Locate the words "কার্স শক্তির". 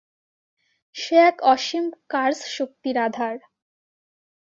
2.09-2.97